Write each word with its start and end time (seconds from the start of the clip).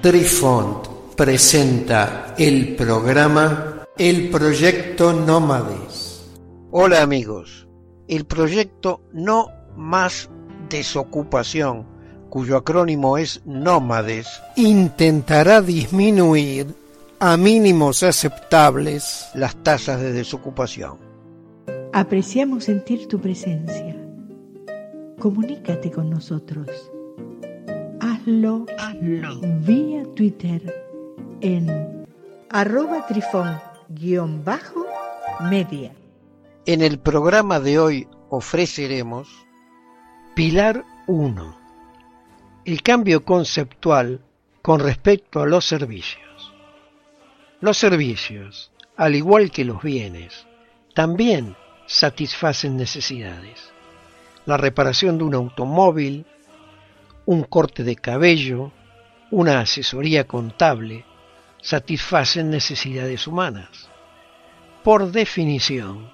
Trifont 0.00 0.86
presenta 1.14 2.34
el 2.38 2.74
programa 2.74 3.86
El 3.98 4.30
Proyecto 4.30 5.12
Nómades. 5.12 6.26
Hola 6.70 7.02
amigos, 7.02 7.68
el 8.08 8.24
proyecto 8.24 9.02
No 9.12 9.48
Más 9.76 10.30
Desocupación, 10.70 11.86
cuyo 12.30 12.56
acrónimo 12.56 13.18
es 13.18 13.42
Nómades, 13.44 14.26
intentará 14.56 15.60
disminuir 15.60 16.68
a 17.18 17.36
mínimos 17.36 18.02
aceptables 18.02 19.26
las 19.34 19.54
tasas 19.56 20.00
de 20.00 20.14
desocupación. 20.14 20.96
Apreciamos 21.92 22.64
sentir 22.64 23.06
tu 23.06 23.20
presencia. 23.20 23.94
Comunícate 25.18 25.90
con 25.90 26.08
nosotros 26.08 26.90
hazlo, 28.78 29.40
vía 29.66 30.04
Twitter 30.14 30.62
en 31.40 32.06
arroba 32.48 33.04
trifón-media. 33.06 35.92
En 36.64 36.82
el 36.82 37.00
programa 37.00 37.58
de 37.58 37.80
hoy 37.80 38.06
ofreceremos 38.28 39.28
Pilar 40.36 40.84
1. 41.08 41.58
El 42.66 42.82
cambio 42.82 43.24
conceptual 43.24 44.20
con 44.62 44.78
respecto 44.78 45.40
a 45.40 45.46
los 45.46 45.64
servicios. 45.64 46.52
Los 47.60 47.78
servicios, 47.78 48.70
al 48.96 49.16
igual 49.16 49.50
que 49.50 49.64
los 49.64 49.82
bienes, 49.82 50.46
también 50.94 51.56
satisfacen 51.86 52.76
necesidades. 52.76 53.72
La 54.46 54.56
reparación 54.56 55.18
de 55.18 55.24
un 55.24 55.34
automóvil, 55.34 56.26
un 57.26 57.44
corte 57.44 57.84
de 57.84 57.96
cabello, 57.96 58.72
una 59.30 59.60
asesoría 59.60 60.26
contable, 60.26 61.04
satisfacen 61.62 62.50
necesidades 62.50 63.26
humanas. 63.26 63.88
Por 64.82 65.12
definición, 65.12 66.10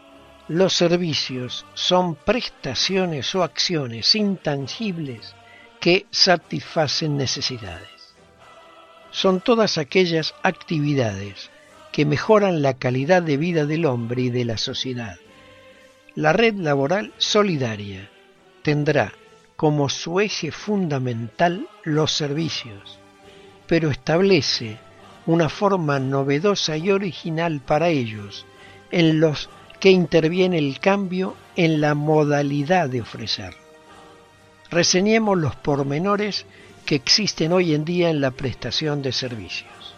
los 0.49 0.75
servicios 0.75 1.67
son 1.75 2.15
prestaciones 2.15 3.35
o 3.35 3.43
acciones 3.43 4.15
intangibles 4.15 5.35
que 5.81 6.07
satisfacen 6.11 7.17
necesidades. 7.17 7.89
Son 9.11 9.41
todas 9.41 9.79
aquellas 9.79 10.35
actividades 10.43 11.51
que 11.93 12.05
mejoran 12.05 12.61
la 12.61 12.75
calidad 12.75 13.23
de 13.23 13.37
vida 13.37 13.67
del 13.67 13.87
hombre 13.87 14.23
y 14.23 14.31
de 14.31 14.45
la 14.45 14.59
sociedad. 14.59 15.17
La 16.15 16.33
red 16.33 16.55
laboral 16.55 17.13
solidaria 17.19 18.11
tendrá 18.63 19.13
como 19.57 19.89
su 19.89 20.21
eje 20.21 20.53
fundamental 20.53 21.69
los 21.83 22.13
servicios, 22.13 22.99
pero 23.67 23.91
establece 23.91 24.79
una 25.27 25.49
forma 25.49 25.99
novedosa 25.99 26.77
y 26.77 26.91
original 26.91 27.61
para 27.61 27.89
ellos, 27.89 28.47
en 28.91 29.19
los 29.19 29.49
que 29.81 29.91
interviene 29.91 30.59
el 30.59 30.79
cambio 30.79 31.37
en 31.57 31.81
la 31.81 31.95
modalidad 31.95 32.89
de 32.89 33.01
ofrecer. 33.01 33.55
Reseñemos 34.71 35.39
los 35.39 35.57
pormenores 35.57 36.47
que 36.85 36.95
existen 36.95 37.53
hoy 37.53 37.75
en 37.75 37.85
día 37.85 38.11
en 38.11 38.21
la 38.21 38.31
prestación 38.31 39.03
de 39.03 39.13
servicios. 39.13 39.95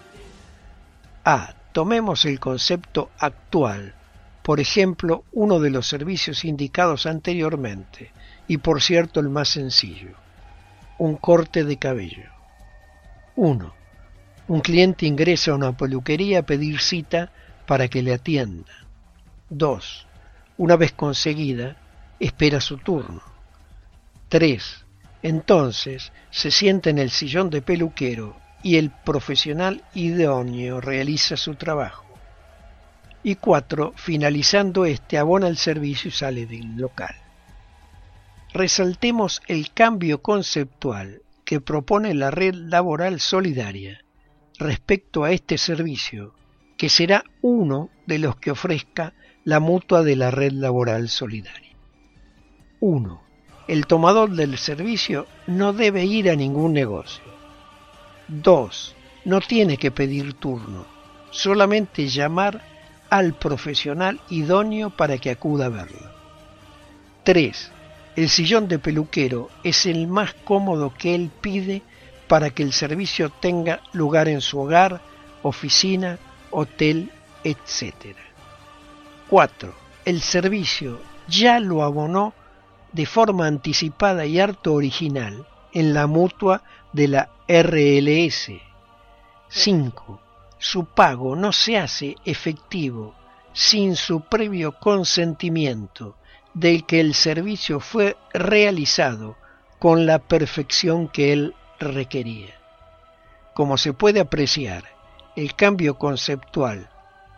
A. 1.24 1.54
Tomemos 1.72 2.24
el 2.24 2.40
concepto 2.40 3.10
actual, 3.18 3.94
por 4.42 4.58
ejemplo, 4.58 5.24
uno 5.32 5.60
de 5.60 5.70
los 5.70 5.86
servicios 5.86 6.44
indicados 6.44 7.04
anteriormente, 7.04 8.10
y 8.48 8.56
por 8.56 8.82
cierto 8.82 9.20
el 9.20 9.28
más 9.28 9.50
sencillo, 9.50 10.12
un 10.96 11.16
corte 11.16 11.64
de 11.64 11.76
cabello. 11.76 12.30
1. 13.36 13.74
Un 14.48 14.60
cliente 14.60 15.06
ingresa 15.06 15.52
a 15.52 15.54
una 15.54 15.76
peluquería 15.76 16.40
a 16.40 16.42
pedir 16.42 16.80
cita 16.80 17.30
para 17.66 17.88
que 17.88 18.02
le 18.02 18.14
atienda. 18.14 18.72
2. 19.50 20.06
Una 20.56 20.76
vez 20.76 20.92
conseguida, 20.92 21.76
espera 22.18 22.60
su 22.60 22.78
turno. 22.78 23.22
3. 24.30 24.84
Entonces 25.22 26.10
se 26.30 26.50
sienta 26.50 26.90
en 26.90 26.98
el 26.98 27.10
sillón 27.10 27.50
de 27.50 27.60
peluquero 27.60 28.36
y 28.62 28.76
el 28.76 28.90
profesional 28.90 29.84
idóneo 29.94 30.80
realiza 30.80 31.36
su 31.36 31.54
trabajo. 31.54 32.06
Y 33.22 33.34
4. 33.34 33.92
Finalizando 33.94 34.86
este, 34.86 35.18
abona 35.18 35.48
el 35.48 35.58
servicio 35.58 36.08
y 36.08 36.12
sale 36.12 36.46
del 36.46 36.76
local 36.76 37.14
resaltemos 38.52 39.42
el 39.46 39.72
cambio 39.72 40.22
conceptual 40.22 41.22
que 41.44 41.60
propone 41.60 42.14
la 42.14 42.30
red 42.30 42.54
laboral 42.54 43.20
solidaria 43.20 44.04
respecto 44.58 45.24
a 45.24 45.32
este 45.32 45.58
servicio, 45.58 46.34
que 46.76 46.88
será 46.88 47.24
uno 47.42 47.90
de 48.06 48.18
los 48.18 48.36
que 48.36 48.50
ofrezca 48.50 49.14
la 49.44 49.60
mutua 49.60 50.02
de 50.02 50.16
la 50.16 50.30
red 50.30 50.52
laboral 50.52 51.08
solidaria. 51.08 51.76
1. 52.80 53.22
El 53.68 53.86
tomador 53.86 54.30
del 54.30 54.58
servicio 54.58 55.26
no 55.46 55.72
debe 55.72 56.04
ir 56.04 56.30
a 56.30 56.36
ningún 56.36 56.72
negocio. 56.72 57.24
2. 58.28 58.96
No 59.24 59.40
tiene 59.40 59.76
que 59.76 59.90
pedir 59.90 60.34
turno, 60.34 60.86
solamente 61.30 62.08
llamar 62.08 62.62
al 63.10 63.34
profesional 63.34 64.20
idóneo 64.28 64.90
para 64.90 65.18
que 65.18 65.30
acuda 65.30 65.66
a 65.66 65.70
verlo. 65.70 66.12
3 67.24 67.72
el 68.18 68.28
sillón 68.28 68.66
de 68.66 68.80
peluquero 68.80 69.48
es 69.62 69.86
el 69.86 70.08
más 70.08 70.34
cómodo 70.34 70.92
que 70.92 71.14
él 71.14 71.30
pide 71.40 71.82
para 72.26 72.50
que 72.50 72.64
el 72.64 72.72
servicio 72.72 73.30
tenga 73.30 73.80
lugar 73.92 74.26
en 74.26 74.40
su 74.40 74.58
hogar, 74.58 75.00
oficina, 75.42 76.18
hotel, 76.50 77.12
etc. 77.44 78.16
4. 79.28 79.72
El 80.04 80.20
servicio 80.20 80.98
ya 81.28 81.60
lo 81.60 81.84
abonó 81.84 82.34
de 82.90 83.06
forma 83.06 83.46
anticipada 83.46 84.26
y 84.26 84.40
harto 84.40 84.74
original 84.74 85.46
en 85.72 85.94
la 85.94 86.08
mutua 86.08 86.64
de 86.92 87.06
la 87.06 87.30
RLS. 87.46 88.50
5. 89.48 90.20
Su 90.58 90.86
pago 90.86 91.36
no 91.36 91.52
se 91.52 91.78
hace 91.78 92.16
efectivo 92.24 93.14
sin 93.52 93.94
su 93.94 94.22
previo 94.22 94.72
consentimiento 94.72 96.16
del 96.58 96.84
que 96.84 97.00
el 97.00 97.14
servicio 97.14 97.78
fue 97.78 98.16
realizado 98.32 99.36
con 99.78 100.06
la 100.06 100.18
perfección 100.18 101.08
que 101.08 101.32
él 101.32 101.54
requería. 101.78 102.54
Como 103.54 103.78
se 103.78 103.92
puede 103.92 104.20
apreciar, 104.20 104.84
el 105.36 105.54
cambio 105.54 105.98
conceptual 105.98 106.90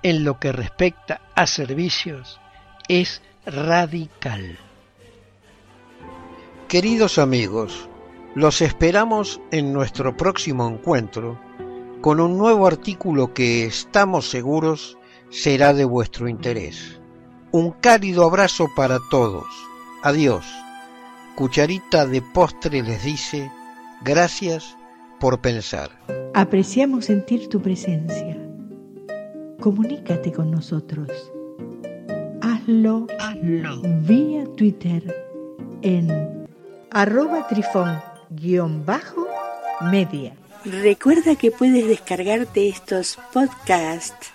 en 0.03 0.25
lo 0.25 0.39
que 0.39 0.53
respecta 0.53 1.21
a 1.35 1.47
servicios 1.47 2.41
es 2.89 3.21
radical. 3.45 4.59
Queridos 6.69 7.19
amigos, 7.19 7.89
los 8.35 8.63
esperamos 8.63 9.41
en 9.51 9.73
nuestro 9.73 10.17
próximo 10.17 10.67
encuentro 10.67 11.39
con 12.01 12.21
un 12.21 12.39
nuevo 12.39 12.67
artículo 12.67 13.35
que 13.35 13.67
estamos 13.67 14.31
seguros 14.31 14.97
será 15.29 15.75
de 15.75 15.85
vuestro 15.85 16.29
interés. 16.29 17.00
Un 17.53 17.73
cálido 17.73 18.25
abrazo 18.25 18.69
para 18.77 19.01
todos. 19.11 19.45
Adiós. 20.05 20.45
Cucharita 21.35 22.07
de 22.07 22.23
postre 22.23 22.81
les 22.81 23.03
dice, 23.03 23.51
gracias 24.05 24.77
por 25.19 25.41
pensar. 25.41 25.91
Apreciamos 26.33 27.07
sentir 27.07 27.49
tu 27.49 27.61
presencia. 27.61 28.39
Comunícate 29.59 30.31
con 30.31 30.53
nosotros. 30.53 31.09
Hazlo, 32.41 33.09
Hazlo. 33.19 33.83
vía 34.03 34.45
Twitter 34.57 35.13
en 35.83 36.47
arroba 36.93 37.49
trifón-media. 37.49 40.35
Recuerda 40.65 41.35
que 41.35 41.51
puedes 41.51 41.89
descargarte 41.89 42.69
estos 42.69 43.19
podcasts 43.33 44.31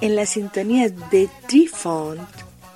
en 0.00 0.14
la 0.14 0.26
sintonía 0.26 0.90
de 0.90 1.28
Trifont 1.48 2.20